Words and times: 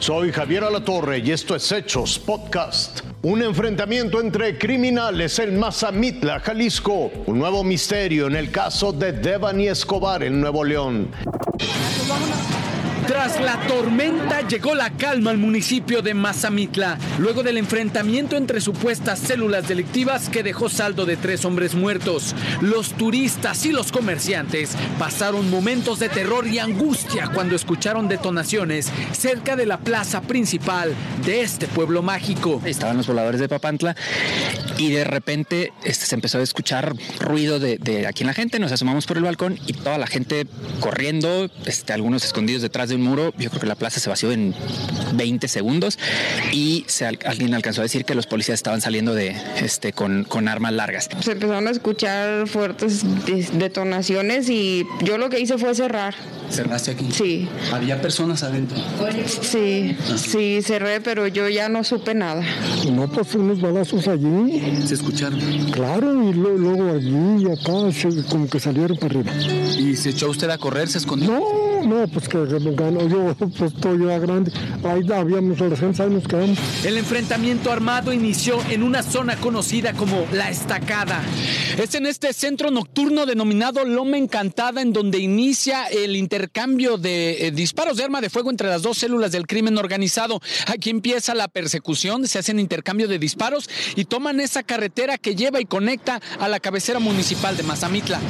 Soy 0.00 0.32
Javier 0.32 0.64
Alatorre 0.64 1.18
y 1.18 1.30
esto 1.30 1.54
es 1.54 1.70
Hechos 1.70 2.18
Podcast. 2.18 3.02
Un 3.20 3.42
enfrentamiento 3.42 4.18
entre 4.18 4.56
criminales 4.56 5.38
en 5.38 5.58
Mazamitla, 5.58 6.40
Jalisco. 6.40 7.12
Un 7.26 7.38
nuevo 7.38 7.62
misterio 7.62 8.26
en 8.26 8.36
el 8.36 8.50
caso 8.50 8.92
de 8.92 9.12
Devani 9.12 9.68
Escobar 9.68 10.22
en 10.22 10.40
Nuevo 10.40 10.64
León. 10.64 11.10
Tras 13.10 13.40
la 13.40 13.58
tormenta 13.66 14.46
llegó 14.46 14.76
la 14.76 14.90
calma 14.90 15.32
al 15.32 15.38
municipio 15.38 16.00
de 16.00 16.14
Mazamitla, 16.14 16.96
luego 17.18 17.42
del 17.42 17.56
enfrentamiento 17.56 18.36
entre 18.36 18.60
supuestas 18.60 19.18
células 19.18 19.66
delictivas 19.66 20.28
que 20.28 20.44
dejó 20.44 20.68
saldo 20.68 21.06
de 21.06 21.16
tres 21.16 21.44
hombres 21.44 21.74
muertos. 21.74 22.36
Los 22.60 22.92
turistas 22.92 23.66
y 23.66 23.72
los 23.72 23.90
comerciantes 23.90 24.76
pasaron 24.96 25.50
momentos 25.50 25.98
de 25.98 26.08
terror 26.08 26.46
y 26.46 26.60
angustia 26.60 27.32
cuando 27.34 27.56
escucharon 27.56 28.06
detonaciones 28.06 28.92
cerca 29.10 29.56
de 29.56 29.66
la 29.66 29.80
plaza 29.80 30.20
principal 30.20 30.94
de 31.26 31.40
este 31.40 31.66
pueblo 31.66 32.02
mágico. 32.02 32.62
Estaban 32.64 32.96
los 32.96 33.08
voladores 33.08 33.40
de 33.40 33.48
Papantla 33.48 33.96
y 34.78 34.90
de 34.92 35.02
repente 35.02 35.72
este, 35.82 36.06
se 36.06 36.14
empezó 36.14 36.38
a 36.38 36.42
escuchar 36.42 36.94
ruido 37.18 37.58
de, 37.58 38.06
aquí 38.06 38.22
en 38.22 38.28
la 38.28 38.34
gente. 38.34 38.60
Nos 38.60 38.70
asomamos 38.70 39.06
por 39.06 39.16
el 39.16 39.24
balcón 39.24 39.58
y 39.66 39.72
toda 39.72 39.98
la 39.98 40.06
gente 40.06 40.46
corriendo, 40.78 41.50
este, 41.66 41.92
algunos 41.92 42.24
escondidos 42.24 42.62
detrás 42.62 42.88
de 42.88 42.99
muro. 43.02 43.32
Yo 43.38 43.50
creo 43.50 43.60
que 43.60 43.66
la 43.66 43.74
plaza 43.74 44.00
se 44.00 44.08
vació 44.08 44.32
en 44.32 44.54
20 45.14 45.48
segundos 45.48 45.98
y 46.52 46.84
se, 46.86 47.06
alguien 47.06 47.54
alcanzó 47.54 47.80
a 47.80 47.84
decir 47.84 48.04
que 48.04 48.14
los 48.14 48.26
policías 48.26 48.54
estaban 48.54 48.80
saliendo 48.80 49.14
de 49.14 49.36
este 49.56 49.92
con, 49.92 50.24
con 50.24 50.48
armas 50.48 50.72
largas. 50.72 51.08
Se 51.20 51.32
empezaron 51.32 51.68
a 51.68 51.70
escuchar 51.70 52.46
fuertes 52.46 53.02
detonaciones 53.52 54.48
y 54.48 54.86
yo 55.02 55.18
lo 55.18 55.30
que 55.30 55.40
hice 55.40 55.58
fue 55.58 55.74
cerrar. 55.74 56.14
¿Cerraste 56.50 56.90
aquí? 56.90 57.08
Sí. 57.12 57.48
¿Había 57.72 58.00
personas 58.02 58.42
adentro? 58.42 58.76
Sí, 59.26 59.96
sí, 60.16 60.62
cerré, 60.62 61.00
pero 61.00 61.28
yo 61.28 61.48
ya 61.48 61.68
no 61.68 61.84
supe 61.84 62.14
nada. 62.14 62.42
No, 62.90 63.08
pues 63.08 63.34
unos 63.36 63.60
balazos 63.60 64.08
allí. 64.08 64.60
¿Se 64.84 64.94
escucharon? 64.94 65.40
Claro, 65.70 66.28
y 66.28 66.32
luego 66.32 66.96
allí 66.96 67.44
y 67.44 67.46
acá, 67.46 68.28
como 68.28 68.48
que 68.48 68.58
salieron 68.58 68.96
para 68.96 69.20
arriba. 69.20 69.32
¿Y 69.78 69.96
se 69.96 70.10
echó 70.10 70.28
usted 70.28 70.50
a 70.50 70.58
correr, 70.58 70.88
se 70.88 70.98
escondió? 70.98 71.30
No, 71.30 71.69
no, 71.86 72.06
pues 72.08 72.28
que 72.28 72.38
ganó 72.74 73.08
yo, 73.08 73.34
pues 73.34 73.72
estoy 73.72 73.98
grande. 73.98 74.52
Ahí 74.84 75.02
habíamos 75.12 75.60
ahí 75.60 76.10
nos 76.10 76.26
quedamos. 76.26 76.58
El 76.84 76.98
enfrentamiento 76.98 77.72
armado 77.72 78.12
inició 78.12 78.58
en 78.70 78.82
una 78.82 79.02
zona 79.02 79.36
conocida 79.36 79.92
como 79.94 80.26
La 80.32 80.50
Estacada. 80.50 81.22
Es 81.78 81.94
en 81.94 82.06
este 82.06 82.32
centro 82.32 82.70
nocturno 82.70 83.26
denominado 83.26 83.84
Loma 83.84 84.18
Encantada 84.18 84.82
en 84.82 84.92
donde 84.92 85.18
inicia 85.18 85.86
el 85.86 86.16
intercambio 86.16 86.98
de 86.98 87.46
eh, 87.46 87.50
disparos 87.50 87.96
de 87.96 88.04
arma 88.04 88.20
de 88.20 88.30
fuego 88.30 88.50
entre 88.50 88.68
las 88.68 88.82
dos 88.82 88.98
células 88.98 89.32
del 89.32 89.46
crimen 89.46 89.78
organizado. 89.78 90.40
Aquí 90.66 90.90
empieza 90.90 91.34
la 91.34 91.48
persecución, 91.48 92.26
se 92.26 92.38
hacen 92.38 92.58
intercambio 92.58 93.08
de 93.08 93.18
disparos 93.18 93.68
y 93.96 94.04
toman 94.04 94.40
esa 94.40 94.62
carretera 94.62 95.18
que 95.18 95.34
lleva 95.34 95.60
y 95.60 95.64
conecta 95.64 96.20
a 96.38 96.48
la 96.48 96.60
cabecera 96.60 96.98
municipal 96.98 97.56
de 97.56 97.62
Mazamitla. 97.62 98.20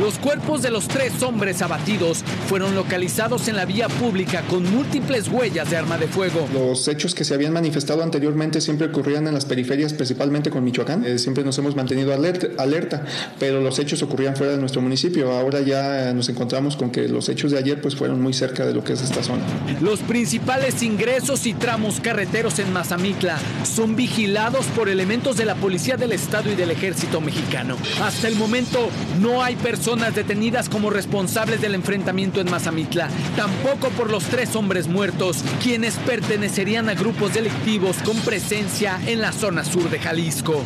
Los 0.00 0.18
cuerpos 0.18 0.62
de 0.62 0.70
los 0.70 0.88
tres 0.88 1.22
hombres 1.22 1.60
abatidos 1.60 2.24
fueron 2.48 2.74
localizados 2.74 3.48
en 3.48 3.56
la 3.56 3.66
vía 3.66 3.86
pública 3.86 4.42
con 4.48 4.64
múltiples 4.74 5.28
huellas 5.28 5.68
de 5.68 5.76
arma 5.76 5.98
de 5.98 6.08
fuego. 6.08 6.48
Los 6.54 6.88
hechos 6.88 7.14
que 7.14 7.22
se 7.22 7.34
habían 7.34 7.52
manifestado 7.52 8.02
anteriormente 8.02 8.62
siempre 8.62 8.86
ocurrían 8.86 9.26
en 9.26 9.34
las 9.34 9.44
periferias, 9.44 9.92
principalmente 9.92 10.48
con 10.48 10.64
Michoacán. 10.64 11.04
Eh, 11.04 11.18
siempre 11.18 11.44
nos 11.44 11.58
hemos 11.58 11.76
mantenido 11.76 12.14
alerta, 12.14 12.46
alerta, 12.56 13.04
pero 13.38 13.60
los 13.60 13.78
hechos 13.78 14.02
ocurrían 14.02 14.36
fuera 14.36 14.52
de 14.52 14.58
nuestro 14.58 14.80
municipio. 14.80 15.32
Ahora 15.32 15.60
ya 15.60 16.14
nos 16.14 16.30
encontramos 16.30 16.76
con 16.76 16.90
que 16.90 17.06
los 17.06 17.28
hechos 17.28 17.50
de 17.50 17.58
ayer 17.58 17.82
pues 17.82 17.94
fueron 17.94 18.22
muy 18.22 18.32
cerca 18.32 18.64
de 18.64 18.72
lo 18.72 18.82
que 18.82 18.94
es 18.94 19.02
esta 19.02 19.22
zona. 19.22 19.42
Los 19.82 20.00
principales 20.00 20.82
ingresos 20.82 21.44
y 21.44 21.52
tramos 21.52 22.00
carreteros 22.00 22.58
en 22.58 22.72
Mazamitla 22.72 23.38
son 23.64 23.96
vigilados 23.96 24.64
por 24.74 24.88
elementos 24.88 25.36
de 25.36 25.44
la 25.44 25.56
Policía 25.56 25.98
del 25.98 26.12
Estado 26.12 26.50
y 26.50 26.54
del 26.54 26.70
Ejército 26.70 27.20
Mexicano. 27.20 27.76
Hasta 28.00 28.28
el 28.28 28.36
momento 28.36 28.88
no 29.20 29.42
hay 29.42 29.56
personas 29.56 29.89
personas 29.90 30.14
detenidas 30.14 30.68
como 30.68 30.88
responsables 30.88 31.60
del 31.60 31.74
enfrentamiento 31.74 32.40
en 32.40 32.48
Mazamitla, 32.48 33.08
tampoco 33.34 33.88
por 33.88 34.08
los 34.08 34.22
tres 34.22 34.54
hombres 34.54 34.86
muertos, 34.86 35.42
quienes 35.60 35.96
pertenecerían 35.96 36.88
a 36.88 36.94
grupos 36.94 37.34
delictivos 37.34 37.96
con 38.04 38.16
presencia 38.18 39.00
en 39.08 39.20
la 39.20 39.32
zona 39.32 39.64
sur 39.64 39.90
de 39.90 39.98
Jalisco. 39.98 40.62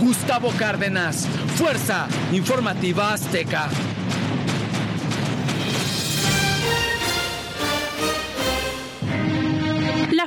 Gustavo 0.00 0.50
Cárdenas, 0.58 1.28
Fuerza 1.56 2.08
Informativa 2.32 3.12
Azteca. 3.12 3.68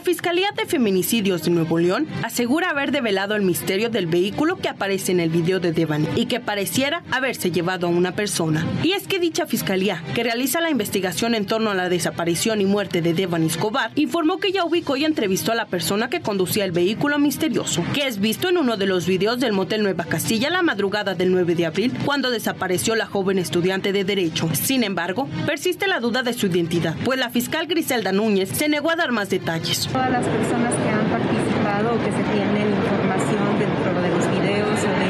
La 0.01 0.05
Fiscalía 0.05 0.49
de 0.57 0.65
Feminicidios 0.65 1.43
de 1.43 1.51
Nuevo 1.51 1.77
León 1.77 2.07
asegura 2.23 2.71
haber 2.71 2.91
develado 2.91 3.35
el 3.35 3.43
misterio 3.43 3.91
del 3.91 4.07
vehículo 4.07 4.57
que 4.57 4.67
aparece 4.67 5.11
en 5.11 5.19
el 5.19 5.29
video 5.29 5.59
de 5.59 5.73
Devani 5.73 6.07
y 6.15 6.25
que 6.25 6.39
pareciera 6.39 7.03
haberse 7.11 7.51
llevado 7.51 7.85
a 7.85 7.91
una 7.91 8.15
persona. 8.15 8.65
Y 8.81 8.93
es 8.93 9.05
que 9.05 9.19
dicha 9.19 9.45
fiscalía, 9.45 10.03
que 10.15 10.23
realiza 10.23 10.59
la 10.59 10.71
investigación 10.71 11.35
en 11.35 11.45
torno 11.45 11.69
a 11.69 11.75
la 11.75 11.87
desaparición 11.87 12.61
y 12.61 12.65
muerte 12.65 13.03
de 13.03 13.13
Devani 13.13 13.45
Escobar, 13.45 13.91
informó 13.93 14.39
que 14.39 14.51
ya 14.51 14.65
ubicó 14.65 14.97
y 14.97 15.05
entrevistó 15.05 15.51
a 15.51 15.55
la 15.55 15.67
persona 15.67 16.09
que 16.09 16.21
conducía 16.21 16.65
el 16.65 16.71
vehículo 16.71 17.19
misterioso, 17.19 17.85
que 17.93 18.07
es 18.07 18.19
visto 18.19 18.49
en 18.49 18.57
uno 18.57 18.77
de 18.77 18.87
los 18.87 19.05
videos 19.05 19.39
del 19.39 19.53
motel 19.53 19.83
Nueva 19.83 20.05
Castilla 20.05 20.49
la 20.49 20.63
madrugada 20.63 21.13
del 21.13 21.31
9 21.31 21.53
de 21.53 21.67
abril, 21.67 21.93
cuando 22.05 22.31
desapareció 22.31 22.95
la 22.95 23.05
joven 23.05 23.37
estudiante 23.37 23.93
de 23.93 24.03
Derecho. 24.03 24.49
Sin 24.53 24.83
embargo, 24.83 25.29
persiste 25.45 25.85
la 25.85 25.99
duda 25.99 26.23
de 26.23 26.33
su 26.33 26.47
identidad, 26.47 26.95
pues 27.05 27.19
la 27.19 27.29
fiscal 27.29 27.67
Griselda 27.67 28.11
Núñez 28.11 28.49
se 28.49 28.67
negó 28.67 28.89
a 28.89 28.95
dar 28.95 29.11
más 29.11 29.29
detalles. 29.29 29.90
Todas 29.91 30.09
las 30.09 30.23
personas 30.23 30.71
que 30.71 30.87
han 30.87 31.03
participado 31.11 31.91
o 31.91 31.97
que 31.99 32.15
se 32.15 32.23
tienen 32.31 32.71
información 32.71 33.43
dentro 33.59 33.91
de 33.91 34.07
los 34.07 34.23
videos 34.39 34.79
o 34.87 34.91
de 34.95 35.09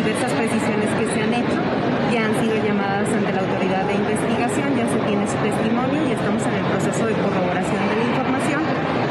diversas 0.00 0.32
precisiones 0.32 0.88
que 0.96 1.06
se 1.12 1.18
han 1.20 1.34
hecho 1.34 1.60
ya 2.08 2.24
han 2.24 2.34
sido 2.40 2.56
llamadas 2.56 3.04
ante 3.12 3.30
la 3.36 3.44
autoridad 3.44 3.84
de 3.84 4.00
investigación, 4.00 4.80
ya 4.80 4.88
se 4.88 4.96
tiene 5.04 5.28
su 5.28 5.36
testimonio 5.44 6.08
y 6.08 6.16
estamos 6.16 6.40
en 6.40 6.54
el 6.56 6.64
proceso 6.72 7.04
de 7.04 7.14
corroboración 7.20 7.80
de 7.84 7.96
la 8.00 8.06
información 8.16 8.62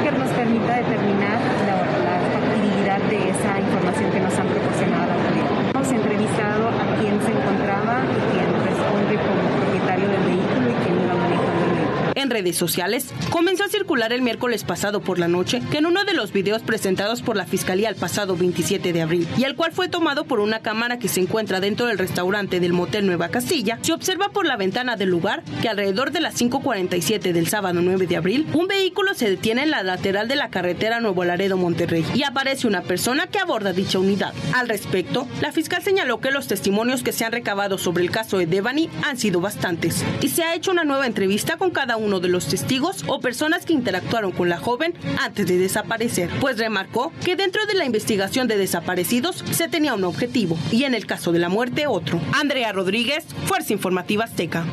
que 0.01 0.09
nos 0.17 0.29
permita 0.33 0.81
determinar 0.81 1.37
la, 1.61 1.75
la 1.77 2.15
factibilidad 2.33 2.99
de 3.05 3.19
esa 3.29 3.51
información 3.61 4.07
que 4.09 4.19
nos 4.19 4.33
han 4.33 4.47
proporcionado 4.49 5.13
la 5.13 5.13
autoridad. 5.13 5.77
Hemos 5.77 5.89
entrevistado 5.93 6.63
a 6.73 6.85
quien 6.97 7.21
se 7.21 7.31
encontraba 7.37 8.01
y 8.01 8.17
quien 8.33 8.49
responde 8.65 9.13
como 9.21 9.41
propietario 9.61 10.09
del 10.09 10.23
vehículo 10.25 10.65
y 10.73 10.75
quien 10.81 10.95
iba 11.05 11.13
manejando 11.13 11.61
el 11.69 11.73
vehículo. 11.77 12.17
En 12.17 12.22
redes 12.33 12.57
sociales, 12.57 13.07
comenzó 13.29 13.63
a 13.63 13.69
circular 13.69 14.11
el 14.11 14.21
miércoles 14.21 14.63
pasado 14.63 15.01
por 15.01 15.19
la 15.19 15.27
noche 15.27 15.61
que 15.71 15.77
en 15.77 15.85
uno 15.85 16.03
de 16.03 16.13
los 16.13 16.33
videos 16.33 16.63
presentados 16.63 17.21
por 17.21 17.37
la 17.37 17.45
Fiscalía 17.45 17.89
el 17.89 17.95
pasado 17.95 18.35
27 18.35 18.91
de 18.91 19.01
abril, 19.01 19.27
y 19.37 19.43
el 19.43 19.55
cual 19.55 19.71
fue 19.71 19.87
tomado 19.87 20.25
por 20.25 20.39
una 20.39 20.59
cámara 20.59 20.97
que 20.99 21.07
se 21.07 21.21
encuentra 21.21 21.59
dentro 21.59 21.85
del 21.85 21.97
restaurante 21.97 22.59
del 22.59 22.73
Motel 22.73 23.05
Nueva 23.05 23.29
Castilla, 23.29 23.77
se 23.81 23.93
observa 23.93 24.29
por 24.29 24.45
la 24.45 24.57
ventana 24.57 24.95
del 24.95 25.09
lugar 25.09 25.43
que 25.61 25.69
alrededor 25.69 26.11
de 26.11 26.21
las 26.21 26.41
5.47 26.41 27.31
del 27.31 27.47
sábado 27.47 27.81
9 27.81 28.07
de 28.07 28.17
abril, 28.17 28.47
un 28.53 28.67
vehículo 28.67 29.13
se 29.13 29.29
detiene 29.29 29.63
en 29.63 29.71
la 29.71 29.83
lateral 29.83 30.27
de 30.27 30.35
la 30.35 30.49
carretera 30.49 30.99
Nuevo 30.99 31.23
Laredo 31.23 31.55
Monterrey 31.55 32.05
y 32.15 32.23
aparece 32.23 32.67
una 32.67 32.81
persona 32.81 33.27
que 33.27 33.39
aborda 33.39 33.73
dicha 33.73 33.99
unidad. 33.99 34.33
Al 34.53 34.67
respecto, 34.67 35.27
la 35.39 35.51
fiscal 35.51 35.83
señaló 35.83 36.19
que 36.19 36.31
los 36.31 36.47
testimonios 36.47 37.03
que 37.03 37.11
se 37.11 37.25
han 37.25 37.31
recabado 37.31 37.77
sobre 37.77 38.03
el 38.03 38.11
caso 38.11 38.39
de 38.39 38.47
Devani 38.47 38.89
han 39.03 39.17
sido 39.17 39.39
bastantes 39.39 40.03
y 40.21 40.29
se 40.29 40.43
ha 40.43 40.55
hecho 40.55 40.71
una 40.71 40.83
nueva 40.83 41.05
entrevista 41.05 41.57
con 41.57 41.71
cada 41.71 41.97
uno 41.97 42.19
de 42.19 42.22
los 42.29 42.47
testigos 42.47 43.03
o 43.07 43.19
personas 43.19 43.65
que 43.65 43.73
interactuaron 43.73 44.31
con 44.31 44.49
la 44.49 44.57
joven 44.57 44.93
antes 45.19 45.47
de 45.47 45.57
desaparecer, 45.57 46.29
pues 46.39 46.57
remarcó 46.57 47.11
que 47.23 47.35
dentro 47.35 47.65
de 47.65 47.73
la 47.73 47.85
investigación 47.85 48.47
de 48.47 48.57
desaparecidos 48.57 49.43
se 49.51 49.67
tenía 49.67 49.93
un 49.93 50.03
objetivo 50.03 50.57
y 50.71 50.83
en 50.83 50.93
el 50.93 51.05
caso 51.05 51.31
de 51.31 51.39
la 51.39 51.49
muerte 51.49 51.87
otro. 51.87 52.19
Andrea 52.33 52.71
Rodríguez, 52.71 53.25
Fuerza 53.45 53.73
Informativa 53.73 54.25
Azteca. 54.25 54.65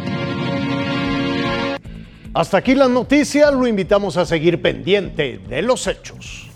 Hasta 2.33 2.59
aquí 2.59 2.75
las 2.75 2.91
noticias, 2.91 3.53
lo 3.53 3.67
invitamos 3.67 4.17
a 4.17 4.25
seguir 4.25 4.63
pendiente 4.63 5.41
de 5.49 5.63
los 5.63 5.87
hechos. 5.87 6.50